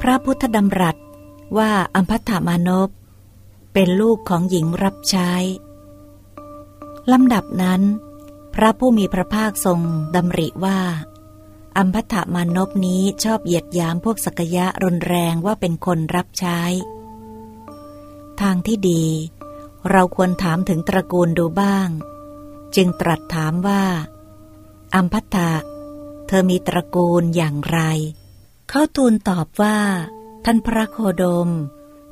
[0.00, 0.96] พระพุทธดำรัส
[1.58, 2.90] ว่าอัมพัตถมานพ
[3.72, 5.32] เป็นลูกของหญิงรับใช้
[7.12, 7.82] ลำดับนั้น
[8.54, 9.80] พระผู้มีพระภาคทรง
[10.14, 10.80] ดำริว่า
[11.78, 16.60] อัมพัตถมานพนี้ชอบเหยียดยามพวกสักยะรุนแรงว่าเป็นคนรับใช้
[18.40, 19.04] ทางที่ดี
[19.90, 21.88] เราควรถามถึงตระกูลดูบ้าง
[22.76, 23.84] จึงตรัสถามว่า
[24.94, 25.50] อัมพัตถะ
[26.26, 27.80] เธอมีตระกูลอย่างไร
[28.72, 29.78] เขาทูลตอบว่า
[30.44, 31.50] ท่านพระโคดม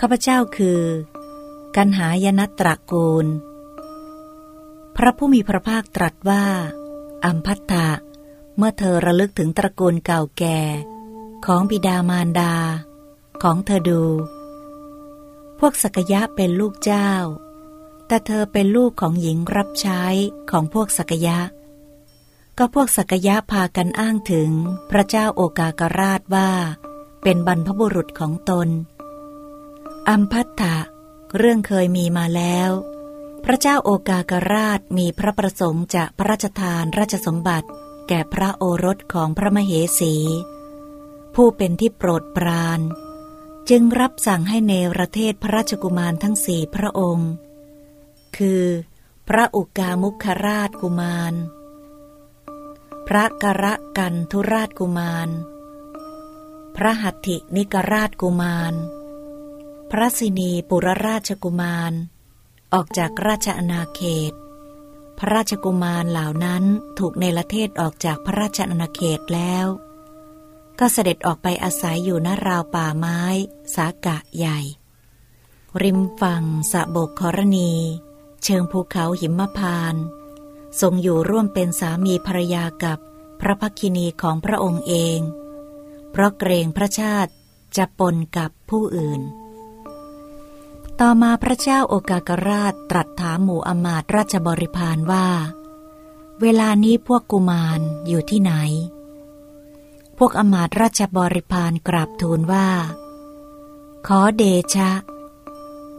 [0.00, 0.82] ข้าพเจ้าคือ
[1.76, 3.26] กันหายนตระกูล
[4.96, 6.44] พระผู้มีพระภาคตรัสว่า
[7.24, 7.88] อัมพัตตะ
[8.56, 10.60] เมื่อเธอระลึกถึงตระกูลเก่าแก่
[11.46, 12.54] ของบิดามารดา
[13.42, 14.02] ของเธอดู
[15.58, 17.10] พวกสกยะเป็นลูกเจ้า
[18.06, 20.02] แต่เธอเป็นลูกของหญิงรับใช้
[20.50, 21.38] ของพวกสกยะ
[22.58, 24.50] ก็พวกสักยะพากันอ้างถึง
[24.90, 26.50] พระเจ้าโอกากราชว่า
[27.22, 28.68] เป็นบรรพบุรุษของตน
[30.08, 30.76] อัมพัตตะ
[31.36, 32.70] เรื่องเคยมีมาแล้ว
[33.44, 37.68] พระเจ้าโอกากราชมีพระประสงค์จะพระราชทานราชสมบัติ
[38.08, 40.14] แก่พระโอรสของพระมเหสี
[41.34, 42.80] ผู้เป็นที่โปรดปราน
[43.70, 47.30] จึงรับสั่งให้เนรเทศพระราชกุมารทั้งสี่พระองค์
[48.36, 48.64] คือ
[49.28, 51.34] พระอุกามุขราชกุมาร
[53.10, 55.28] พระกระกันทุราชกุมาร
[56.76, 58.74] พระหัตถินิกราชกุมาร
[59.90, 61.92] พระสินีปุรราชกุมาร
[62.74, 64.00] ออกจากราชอาณาเข
[64.30, 64.32] ต
[65.18, 66.64] พระราชกุมารเหล่านั้น
[66.98, 69.66] ถูกเนรเทศออกจากพระราชอาณาเขตแล้ว
[70.78, 73.20] ก็เสด็จออกไปอาศัยอยู่ณราวป่าไม้
[73.76, 74.58] สากะใหญ่
[75.82, 77.72] ริมฝั่งสะบกครณี
[78.44, 80.04] เชิงภูเขาหิมพานต์
[80.80, 82.98] ทรงอยู่ร่วมเป็นสามีภรรยากับ
[83.40, 85.18] พระพักินีของพระองค์เอง
[86.10, 87.32] เพราะเกรงพระชาติ
[87.76, 89.22] จะปนกับผู้อื่น
[91.00, 95.26] ต่อมาพระเจ้าโอกากราชตรัสถามหมู่อมาตราชบริพารว่า
[96.42, 98.52] เวลานี้พวกกุมารอยู่ที่ไหน
[100.18, 102.68] พวกอมาตราชบริพารกราบทูลว่า
[104.06, 104.90] ขอเดชะ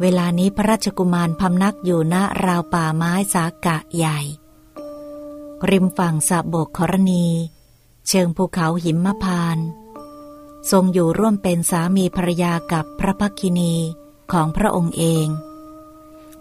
[0.02, 2.16] เวลานี้พระราชกุมารพำนักอยู่ณ
[2.46, 4.20] ราวป่าไม้สากะใหญ่
[5.72, 7.26] ริมฝั่งสะบกครณี
[8.08, 9.58] เชิงภูเขาหิมพาน
[10.72, 13.74] ทรงอยู่ร่วมเป็นสามีภรรยากับพระพักินี
[14.32, 15.28] ของพระองค์เอง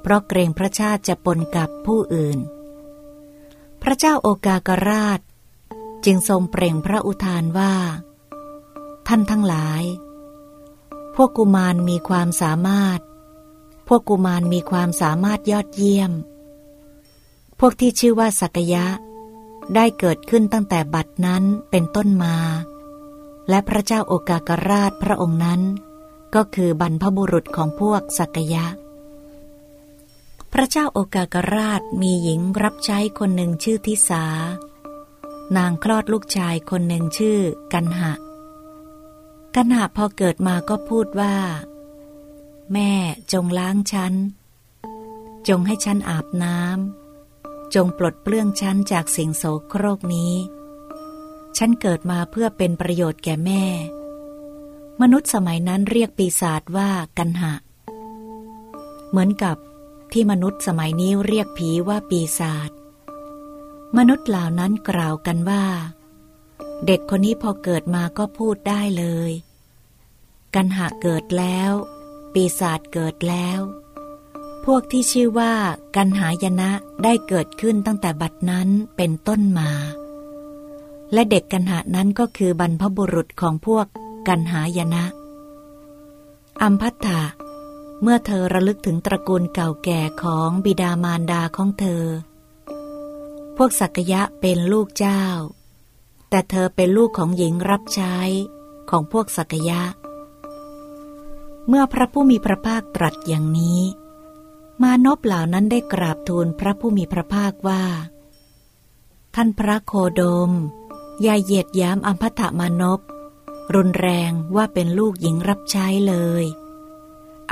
[0.00, 2.38] เพราะเกรงพระชาติจะปนกับผู้อื่น
[3.82, 5.20] พระเจ้าโอกากราช
[6.04, 7.74] จึงทรงเปล่งพระอุทานว่า
[9.06, 9.82] ท่านทั้งหลาย
[11.14, 13.00] พวกกุมารมีความสามารถ
[13.88, 16.12] พวกกุมารมีความสามารถยอดเยี่ยม
[17.58, 18.86] พวกที่ชื่อว่าสักยะ
[19.74, 22.36] ได้เกิดขึ้นตั้งแต่บัดนั้นเป็นต้นมา
[23.48, 25.60] และพระเจ้าโอกากราชพระองค์นั้น
[26.34, 28.66] ก็คือบรรพบุรุษของพวกสักยะ
[30.52, 34.24] พระเจ้าโอกากราชมีหญิงรับใช้คนหนึ่งชื่อทิสา
[35.56, 37.38] นางคลอดลูกชายคนหนึ่งชื่อ
[37.72, 38.12] กันหะ
[39.54, 41.36] กันหะพอเกิดมาก็พูดว่า
[42.72, 42.92] แม่
[43.32, 44.14] จงล้างฉัน
[45.48, 47.05] จงให้ฉันอาบน้ำ
[47.76, 50.34] จงปลดเปลื้องฉันจากสิ่งโสโครกนี้
[51.56, 53.64] ฉันเกิดมาเพื่อเป็นประโยชน์แก่แม่
[55.00, 57.54] มนุษย์สมัยนั้นเรียกปีศาจว่ากันหะ
[59.10, 59.56] เหมือนกับ
[60.12, 62.70] ที่มนุษย์สมัยนี้เรียกผีว่าปีศาจ
[63.96, 65.64] มนุษย์เหล่านั้นกล่าวกันว่า
[66.86, 69.32] เด็กคนนี้พอเกิดมาก็พูดได้เลย
[70.54, 71.72] กันหะเกิดแล้ว
[72.32, 73.60] ปีศาจเกิดแล้ว
[74.66, 75.52] พวกที่ชื่อว่า
[75.96, 76.70] กันหายนะ
[77.04, 79.70] ได้เกิดขึ้นตั้งแต่บัดนั้นเป็นต้นมา
[81.12, 83.86] และเด็กกันหานั้นก็คือบรรพบุรุษของพวก
[84.28, 85.04] กันหายนะ
[86.62, 87.22] อัมพัตถะ
[88.02, 92.04] เมื่อเธอระลึกถึงตระกูลเก่าแก่ของบิดามารดาของเธอ
[93.56, 95.24] พวกสักยะเป็นลูกเจ้า
[96.30, 98.16] แต่เธอเป็นลูกของหญิงรับใช้
[98.90, 99.82] ของพวกสักยะ
[101.68, 103.82] เมื่อพระผู้มีพระภาคตรัสอย่างนี้
[104.82, 107.84] มานพเหล่านั้นได้กราบทูลพระผู้มีพระภาคว่า
[109.34, 110.52] ท่านพระโคโดม
[111.22, 113.00] อย่าเหยียดย้ำอัมพัตมานพ
[113.74, 116.44] รุนแรงว่าเป็นลูกหญิงรับใช้เลย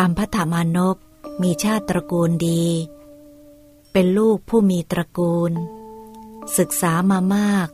[0.01, 0.97] อัมพัตมานพ
[1.43, 2.65] มีชาติตระกูลดี
[3.93, 5.53] เป็นลูกผู้มีตระกูล
[6.59, 7.69] ศึกษามามาก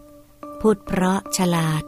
[0.60, 1.82] พูดเพราะฉลาด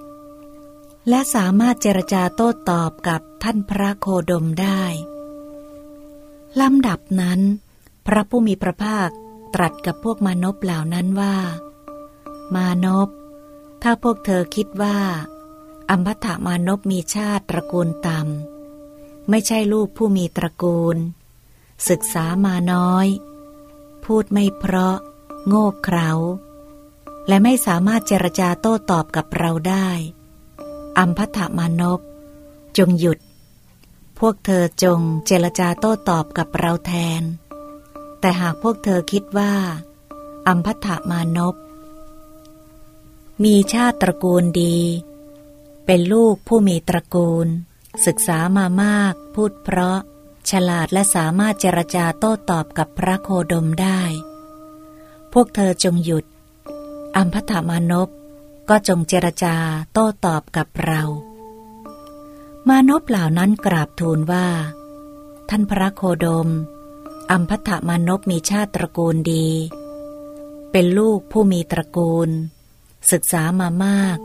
[1.08, 4.82] และสามารถเจรจาโต้ตอบกับท่านพระโคดมได้
[6.60, 7.40] ลำดับนั้น
[8.06, 9.08] พระผู้มีพระภาค
[9.54, 11.36] ตรัสกับพวกมานพเหล่านั้นว่า
[12.54, 13.08] มานพ
[13.82, 14.98] ถ้าพวกเธอคิดว่า
[15.90, 20.96] อัมพัทมานพมีชาติตระกูลต่ำไม่ใช่ลูกผู้มีตระกูล
[21.88, 23.06] ศึกษามาน้อย
[24.04, 24.96] พูดไม่เพราะ
[25.46, 26.10] โง่เขลา
[27.28, 29.88] และไม่สามารถเจรจาโต้ตอบกับเราได้
[30.98, 32.00] อัมพัทมานพ
[32.78, 33.18] จงหยุด
[34.26, 37.22] พวกเธอจงเจรจาโต้ตอบกับเราแทน
[38.20, 39.54] แต่หากพวกเธอคิดว่า
[40.48, 41.54] อัมพัทมานพ
[43.44, 44.78] มีชาติตระกูลดี
[45.86, 47.46] เป็นลูกผู้มีตระกูล
[48.06, 49.98] ศึกษามามาก พูดเพราะ
[50.50, 54.02] ฉลาดและสามารถเจรจาโต้ตอบกับพระโคดมได้
[55.32, 56.24] พวกเธอจงหยุด
[57.16, 58.08] อัมพัทมานพ
[58.68, 59.56] ก็จงเจรจา
[59.92, 61.02] โต้ตอบกับเรา
[62.68, 64.48] มานพเหล่านั้นกราบทูลว่า
[65.48, 66.48] ท่านพระโคดม
[67.30, 69.48] อัมพัทมานพมีชาติตระกูลดี
[70.70, 72.28] เป็นลูกผู้มีตระกูล
[73.10, 74.18] ศึกษามามาก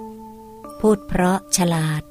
[0.79, 2.01] พูดเพราะฉลาด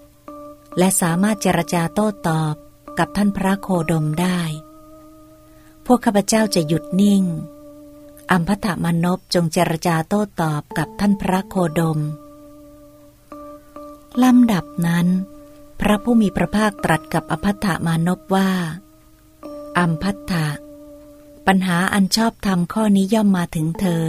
[0.78, 2.54] และสามารถเจรจาโต้ตอบ
[2.98, 4.40] กับท่านพระโคดมได้
[5.86, 7.24] พวกข้าพเจ้าจะหยุดนิ่ง
[8.30, 11.98] อัมพัทมานพจงเจรจาโต้ตอบกับท่านพระโคดม
[14.22, 15.06] ลำดับนั้น
[15.80, 18.50] พระผู้มีพระภาคตรัสกับอภัทมานพว่า
[19.78, 20.46] อัมพัทธะ
[21.46, 24.06] ปัญหาอันชอบธรรมข้อนี้ย่อมมาถึงเธอ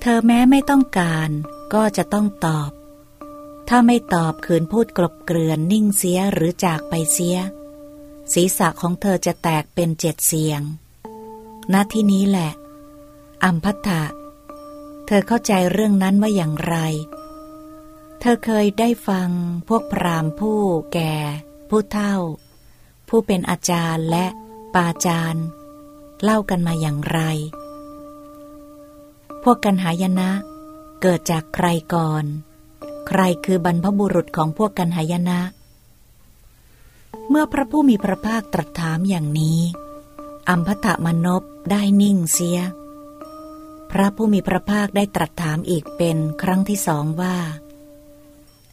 [0.00, 1.30] เธอแม้ไม่ต้องการ
[1.74, 2.70] ก็จะต้องตอบ
[3.68, 7.36] ถ้าไม่ตอบขืนพูดกลบเกลื่อนนิ่งเสียหรือจากไปเสีย
[8.32, 10.60] ศีรษะของเธอจะแตกเป็นเจ็ดเสียง
[11.72, 12.50] ณที่นี้แหละ
[13.44, 14.02] อัมพัทธะ
[15.06, 16.76] เธอเข้าใจเรื่องนั้นว่าอย่างไร
[18.24, 19.30] เธอเคยได้ฟัง
[19.68, 20.60] พวกพราหมณ์ผู้
[20.92, 21.14] แก่
[21.68, 22.16] ผู้เฒ่า
[23.08, 24.26] ผู้เป็นอาจารย์และ
[24.74, 25.44] ปาจารย์
[26.22, 27.20] เล่ากันมาอย่างไร
[29.42, 30.30] พวกกันหายนะ
[31.02, 32.24] เกิดจากใครก่อน
[33.08, 35.40] ใครคือบรรพบุรุษของพวกกันหายนะ
[37.28, 39.60] เมื่อพระผู้มีพระภาคตรัสถามอย่างนี้
[40.48, 42.58] อัมพตะมนบได้นิ่งเสีย
[43.90, 47.36] พระผู้มีพระภาคได้ตรัสถามอีกเป็นครั้งที่สองว่า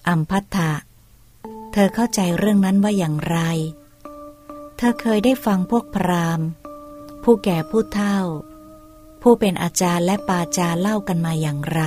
[0.10, 0.72] อัมพัทธะ
[1.72, 3.40] เธอเข้าใจเรื่องนั้นว่าอย่างไร
[4.78, 6.48] เธอเคยได้ฟังพวกพราหมณ์
[7.24, 8.20] ผู้แก่ผู้เฒ่า
[9.22, 11.82] ผู้เป็นอาจารย์และปาจารย์เล่ากันมาอย่างไร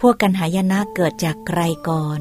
[0.00, 2.20] พวกกันหายนะเกิดจากใครก่อน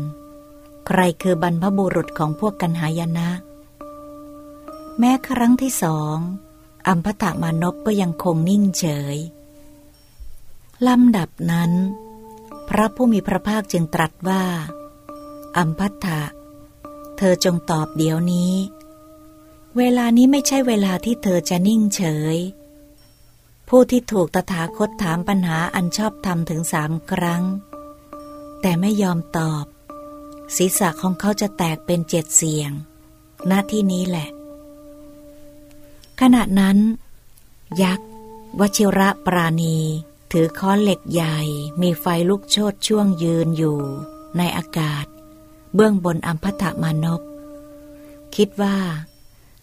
[0.88, 3.30] ใครคือบรรพบุรุษของพวกกันหายนะ
[5.00, 6.18] แม้ครั้งที่สอง
[6.88, 8.86] อัมพัตมานพก็ยังคงนิ่งเฉ
[9.16, 9.18] ย
[10.88, 11.72] ลำดับนั้น
[12.76, 14.44] พระผู้มีพระภาคจึงตรัสว่า
[15.58, 16.22] อัมพัตถะ
[17.18, 18.54] เธอจงตอบเดี๋ยวนี้
[19.78, 22.02] เวลานี้ไม่ใช่เวลาที่เธอจะนิ่งเฉ
[22.36, 22.38] ย
[23.70, 27.44] ผู้ที่ถูกตถาคตถามปัญหาอันชอบทำถึงสามครั้ง
[28.62, 29.66] แต่ไม่ยอมตอบ
[30.56, 32.72] ศีรษะของเขาจะแตกเป็นเจ็ดเสียง
[33.50, 34.30] ณที่นี้แหละ
[36.22, 36.78] ขณะนั้น
[37.84, 38.08] ยักษ์
[38.60, 39.78] วชิระปราณี
[40.32, 41.38] ถือค้อนเหล็กใหญ่
[41.82, 43.80] มีไฟลุกโชดช่วงยืนอยู่
[44.38, 45.06] ในอากาศ
[45.76, 47.22] เบื้องบนอัมพตมานพ
[48.36, 48.78] คิดว่า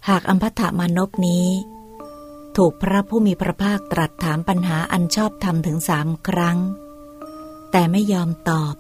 [0.08, 1.48] หากอัมพตมานพนี้
[2.56, 6.58] ถูกพระผู้มีพระภาคตรัสถามปัญหาอันชอบธรรมถึงสามครั้ง
[7.70, 8.74] แต่ไม่ยอมตอบ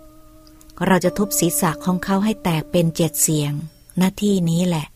[0.86, 3.52] เราจะทุบศีรษะของเขาให้แตกเป็นเจ็ดเสียง
[3.96, 4.86] หน้าที่นี้แหละ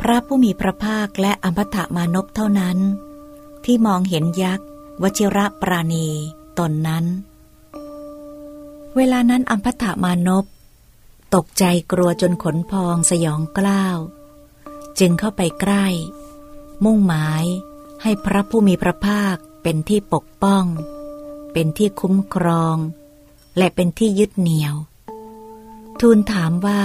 [0.00, 2.78] พระผู้มีพระภาคและอัมพทมานพเท่านั้น
[3.64, 4.66] ที่มองเห็นยักษ์
[5.02, 6.08] วชิระปราณี
[6.58, 7.04] ตนนั้น
[8.96, 10.44] เวลานั้นอัมพทมานพ
[11.34, 13.98] ตกใจกลัวจนขนพองสยองกล้าว
[14.98, 15.86] จึงเข้าไปใกล้
[16.84, 17.44] มุ่งหมาย
[18.02, 20.64] ให้พระผู้มีพระภาคเป็นที่ปกป้อง
[21.52, 22.76] เป็นที่คุ้มครอง
[23.56, 24.74] และเป็นที่ยึดเหนี่ยว
[26.00, 26.84] ทูลถามว่า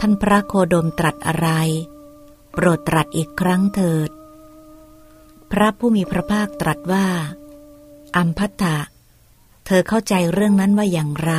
[0.00, 1.48] ท่านพระโคดมตรัสอะไร
[2.52, 4.10] โปรดตรัสอีกครั้งเถิด
[5.58, 7.06] ระผู้มีพระภาคตรัสว่า
[8.16, 8.78] อัมพัตตะ
[9.66, 11.32] เธอเข้าใจเรื่องนั้นว่าอย่างไร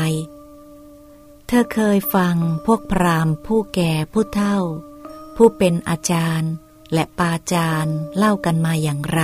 [1.48, 4.58] เธอเคยฟังพวกพราหมณ์ ผู้แก่ผู้เฒ่า
[5.36, 6.52] ผู้เป็นอาจารย์
[6.94, 9.22] และปาจารย์เล่ากันมาอย่างไร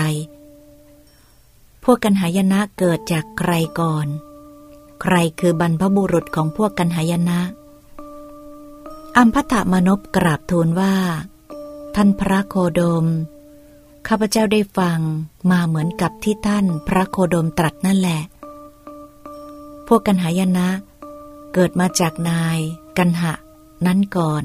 [1.83, 4.07] พวกกันหายนะเกิดจากใครก่อน
[5.01, 7.41] ใครคือบรรพบุรุษของพวกกันหายนะ
[9.17, 10.95] อัมพัตมนพกราบทูลว่า
[11.95, 13.05] ท่านพระโคดม
[14.07, 14.99] ข้าพเจ้าได้ฟัง
[15.51, 18.21] มาเหมือนกับที่ท่านพระโคดมตรัสนั่นแหละ
[19.87, 20.69] พวกกันหายนะ
[21.53, 22.59] เกิดมาจากนาย
[22.97, 23.33] กันหะ
[23.85, 24.43] นั้นก่อน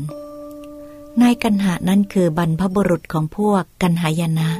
[1.20, 4.50] นายกันหะนั้นคือบรรพบุรุษของพวกกันหายนะ